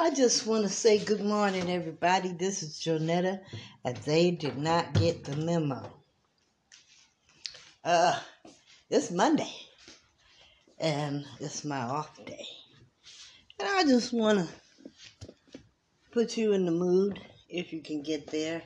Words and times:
I 0.00 0.08
just 0.08 0.46
want 0.46 0.62
to 0.62 0.70
say 0.70 0.98
good 0.98 1.20
morning, 1.20 1.70
everybody. 1.70 2.32
This 2.32 2.62
is 2.62 2.80
Jonetta, 2.80 3.38
and 3.84 3.96
they 3.98 4.30
did 4.30 4.56
not 4.56 4.94
get 4.94 5.24
the 5.24 5.36
memo. 5.36 5.92
Uh, 7.84 8.18
it's 8.88 9.10
Monday, 9.10 9.52
and 10.78 11.26
it's 11.38 11.66
my 11.66 11.80
off 11.80 12.16
day. 12.24 12.46
And 13.58 13.68
I 13.68 13.84
just 13.84 14.14
want 14.14 14.38
to 14.38 14.48
put 16.12 16.34
you 16.34 16.54
in 16.54 16.64
the 16.64 16.72
mood 16.72 17.20
if 17.50 17.70
you 17.70 17.82
can 17.82 18.02
get 18.02 18.26
there. 18.28 18.62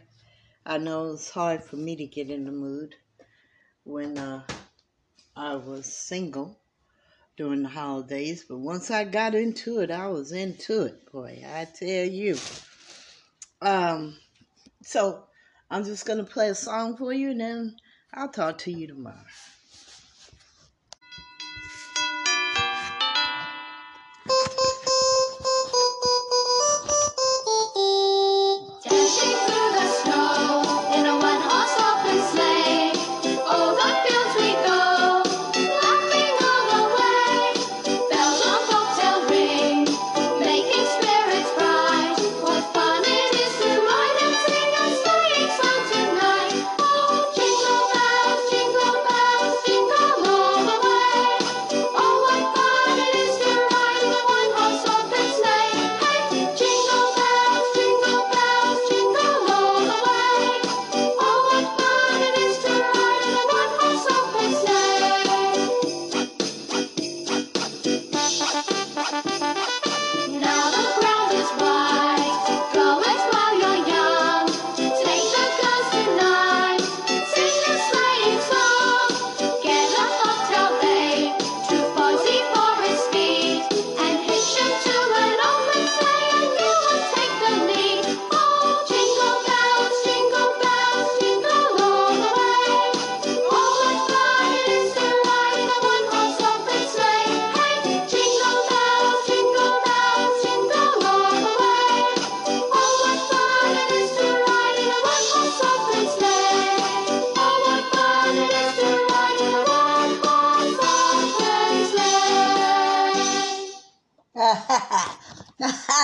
I 0.64 0.78
know 0.78 1.14
it's 1.14 1.30
hard 1.30 1.64
for 1.64 1.74
me 1.74 1.96
to 1.96 2.06
get 2.06 2.30
in 2.30 2.44
the 2.44 2.52
mood 2.52 2.94
when 3.82 4.16
uh, 4.18 4.44
I 5.34 5.56
was 5.56 5.86
single 5.92 6.60
during 7.36 7.62
the 7.62 7.68
holidays, 7.68 8.44
but 8.48 8.58
once 8.58 8.90
I 8.90 9.04
got 9.04 9.34
into 9.34 9.80
it, 9.80 9.90
I 9.90 10.08
was 10.08 10.32
into 10.32 10.82
it, 10.82 11.10
boy. 11.10 11.42
I 11.46 11.66
tell 11.66 11.88
you. 11.88 12.36
Um, 13.60 14.16
so 14.82 15.24
I'm 15.70 15.84
just 15.84 16.06
gonna 16.06 16.24
play 16.24 16.48
a 16.48 16.54
song 16.54 16.96
for 16.96 17.12
you, 17.12 17.30
and 17.30 17.40
then 17.40 17.76
I'll 18.12 18.28
talk 18.28 18.58
to 18.58 18.72
you 18.72 18.86
tomorrow. 18.86 19.16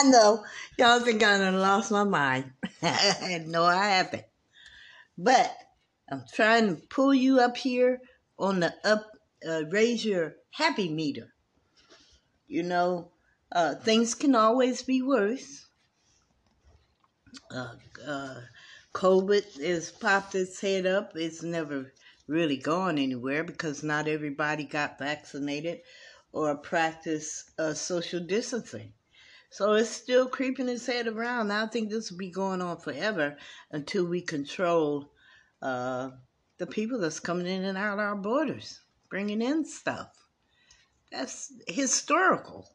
I 0.00 0.02
know 0.04 0.42
y'all 0.78 1.00
think 1.00 1.22
I 1.22 1.36
done 1.36 1.60
lost 1.60 1.90
my 1.90 2.04
mind. 2.04 2.52
no, 3.46 3.64
I 3.64 3.84
haven't. 3.88 4.24
But 5.18 5.54
I'm 6.10 6.24
trying 6.32 6.68
to 6.68 6.82
pull 6.88 7.12
you 7.12 7.40
up 7.40 7.58
here 7.58 8.00
on 8.38 8.60
the 8.60 8.74
up, 8.82 9.04
uh, 9.46 9.64
raise 9.66 10.02
your 10.02 10.36
happy 10.52 10.88
meter. 10.88 11.34
You 12.48 12.62
know, 12.62 13.10
uh, 13.52 13.74
things 13.74 14.14
can 14.14 14.34
always 14.34 14.80
be 14.80 15.02
worse. 15.02 15.66
Uh, 17.54 17.74
uh, 18.06 18.40
COVID 18.94 19.62
has 19.62 19.90
popped 19.90 20.34
its 20.34 20.62
head 20.62 20.86
up. 20.86 21.12
It's 21.14 21.42
never 21.42 21.92
really 22.26 22.56
gone 22.56 22.96
anywhere 22.96 23.44
because 23.44 23.82
not 23.82 24.08
everybody 24.08 24.64
got 24.64 24.98
vaccinated 24.98 25.82
or 26.32 26.56
practiced 26.56 27.50
uh, 27.58 27.74
social 27.74 28.20
distancing. 28.20 28.94
So 29.50 29.72
it's 29.72 29.90
still 29.90 30.28
creeping 30.28 30.68
its 30.68 30.86
head 30.86 31.08
around. 31.08 31.50
I 31.50 31.66
think 31.66 31.90
this 31.90 32.10
will 32.10 32.18
be 32.18 32.30
going 32.30 32.62
on 32.62 32.78
forever 32.78 33.36
until 33.72 34.06
we 34.06 34.20
control 34.20 35.10
uh, 35.60 36.10
the 36.58 36.66
people 36.66 37.00
that's 37.00 37.18
coming 37.18 37.46
in 37.46 37.64
and 37.64 37.76
out 37.76 37.98
our 37.98 38.14
borders, 38.14 38.80
bringing 39.08 39.42
in 39.42 39.64
stuff. 39.64 40.08
That's 41.10 41.52
historical. 41.66 42.70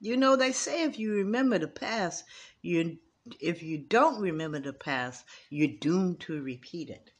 You 0.00 0.16
know, 0.16 0.36
they 0.36 0.52
say 0.52 0.84
if 0.84 0.98
you 1.00 1.14
remember 1.14 1.58
the 1.58 1.68
past, 1.68 2.24
you 2.62 2.98
if 3.40 3.62
you 3.62 3.78
don't 3.78 4.20
remember 4.20 4.60
the 4.60 4.72
past, 4.72 5.24
you're 5.50 5.78
doomed 5.80 6.20
to 6.20 6.42
repeat 6.42 6.90
it. 6.90 7.10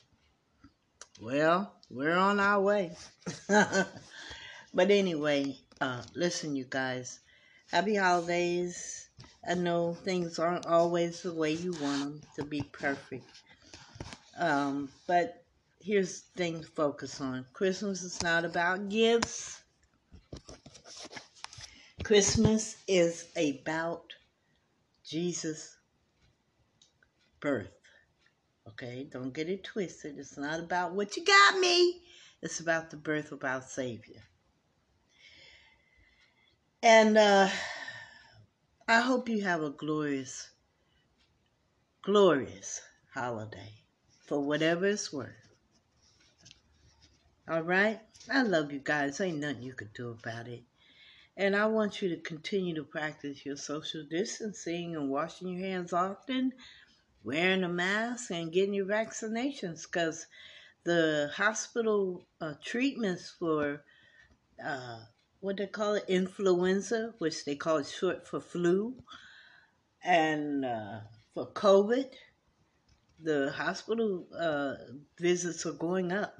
Well, 1.21 1.75
we're 1.91 2.17
on 2.17 2.39
our 2.39 2.61
way. 2.61 2.97
but 3.49 3.87
anyway, 4.91 5.57
uh, 5.81 6.03
listen, 6.15 6.55
you 6.55 6.67
guys. 6.69 7.21
Happy 7.71 7.97
holidays. 7.97 9.09
I 9.49 9.55
know 9.55 9.95
things 9.95 10.39
aren't 10.39 10.67
always 10.67 11.23
the 11.23 11.33
way 11.33 11.53
you 11.53 11.73
want 11.73 12.01
them 12.01 12.21
to 12.37 12.45
be 12.45 12.63
perfect. 12.63 13.25
Um, 14.39 14.91
but 15.07 15.45
here's 15.81 16.23
the 16.23 16.43
thing 16.43 16.61
to 16.61 16.67
focus 16.67 17.21
on 17.21 17.47
Christmas 17.53 18.03
is 18.03 18.23
not 18.23 18.45
about 18.45 18.89
gifts, 18.89 19.63
Christmas 22.03 22.77
is 22.87 23.29
about 23.37 24.13
Jesus' 25.07 25.77
birth. 27.41 27.69
Okay, 28.69 29.09
don't 29.11 29.33
get 29.33 29.49
it 29.49 29.65
twisted. 29.65 30.19
It's 30.19 30.37
not 30.39 30.61
about 30.61 30.93
what 30.95 31.17
you 31.17 31.25
got 31.25 31.59
me, 31.59 32.03
it's 32.43 32.61
about 32.61 32.91
the 32.91 32.97
birth 32.97 33.33
of 33.33 33.45
our 33.45 33.63
Savior. 33.63 34.23
And 36.87 37.17
uh, 37.17 37.49
I 38.87 39.01
hope 39.01 39.31
you 39.31 39.43
have 39.43 39.63
a 39.63 39.71
glorious, 39.71 40.51
glorious 42.03 42.83
holiday 43.15 43.73
for 44.27 44.41
whatever 44.41 44.85
it's 44.85 45.11
worth. 45.11 45.33
All 47.49 47.63
right? 47.63 48.01
I 48.31 48.43
love 48.43 48.71
you 48.71 48.81
guys. 48.81 49.19
Ain't 49.19 49.39
nothing 49.39 49.63
you 49.63 49.73
could 49.73 49.95
do 49.95 50.11
about 50.11 50.47
it. 50.47 50.63
And 51.39 51.57
I 51.57 51.65
want 51.69 52.03
you 52.03 52.11
to 52.11 52.19
continue 52.19 52.75
to 52.75 52.85
practice 52.85 53.47
your 53.47 53.57
social 53.57 54.05
distancing 54.11 54.95
and 54.95 55.09
washing 55.09 55.49
your 55.49 55.67
hands 55.67 55.95
often, 55.95 56.53
wearing 57.23 57.65
a 57.65 57.69
mask, 57.71 58.31
and 58.31 58.53
getting 58.53 58.75
your 58.75 58.85
vaccinations 58.85 59.85
because 59.91 60.27
the 60.85 61.31
hospital 61.35 62.27
uh, 62.43 62.53
treatments 62.63 63.35
for 63.39 63.83
uh, 64.63 64.99
what 65.45 65.59
they 65.59 65.67
call 65.67 65.95
it, 65.95 66.05
influenza, 66.09 67.13
which 67.19 67.45
they 67.45 67.55
call 67.55 67.77
it 67.77 67.87
short 67.87 68.27
for 68.27 68.41
flu, 68.41 68.95
and 70.03 70.65
uh, 70.65 71.01
for 71.35 71.53
COVID, 71.53 72.11
the 73.21 73.53
hospital 73.55 74.27
uh, 74.35 74.75
visits 75.21 75.67
are 75.67 75.73
going 75.73 76.13
up 76.13 76.35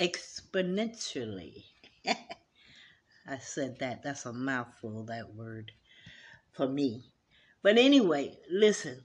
exponentially. 0.00 1.62
I 2.06 3.38
said 3.38 3.78
that. 3.78 4.02
That's 4.02 4.26
a 4.26 4.32
mouthful, 4.32 5.04
that 5.04 5.36
word, 5.36 5.70
for 6.50 6.66
me. 6.66 7.04
But 7.62 7.78
anyway, 7.78 8.36
listen, 8.50 9.00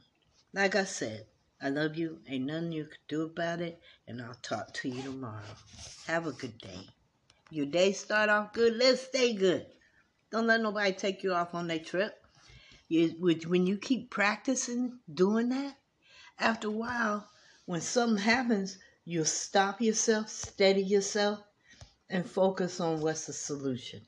like 0.53 0.75
I 0.75 0.85
said, 0.85 1.27
I 1.61 1.69
love 1.69 1.97
you. 1.97 2.17
Ain't 2.27 2.45
nothing 2.47 2.71
you 2.71 2.85
can 2.85 2.97
do 3.07 3.21
about 3.25 3.61
it. 3.61 3.79
And 4.07 4.23
I'll 4.23 4.33
talk 4.41 4.73
to 4.75 4.89
you 4.89 5.03
tomorrow. 5.03 5.55
Have 6.07 6.25
a 6.25 6.31
good 6.31 6.57
day. 6.57 6.96
Your 7.49 7.65
day 7.65 7.93
start 7.93 8.29
off 8.29 8.51
good. 8.53 8.75
Let's 8.75 9.01
stay 9.01 9.33
good. 9.33 9.65
Don't 10.31 10.47
let 10.47 10.61
nobody 10.61 10.91
take 10.91 11.23
you 11.23 11.33
off 11.33 11.55
on 11.55 11.67
their 11.67 11.79
trip. 11.79 12.13
You, 12.89 13.09
when 13.47 13.65
you 13.65 13.77
keep 13.77 14.09
practicing 14.09 14.99
doing 15.13 15.49
that, 15.49 15.75
after 16.39 16.67
a 16.67 16.71
while, 16.71 17.29
when 17.65 17.81
something 17.81 18.21
happens, 18.21 18.77
you'll 19.05 19.25
stop 19.25 19.81
yourself, 19.81 20.29
steady 20.29 20.83
yourself, 20.83 21.39
and 22.09 22.29
focus 22.29 22.79
on 22.79 23.01
what's 23.01 23.27
the 23.27 23.33
solution. 23.33 24.01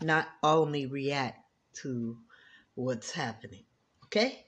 Not 0.00 0.28
only 0.42 0.86
react 0.86 1.38
to 1.82 2.16
what's 2.74 3.10
happening. 3.10 3.64
Okay? 4.04 4.46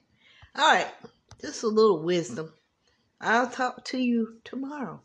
All 0.55 0.73
right. 0.73 0.91
Just 1.39 1.63
a 1.63 1.67
little 1.67 2.01
wisdom. 2.01 2.51
I'll 3.21 3.49
talk 3.49 3.85
to 3.85 3.97
you 3.97 4.39
tomorrow. 4.43 5.01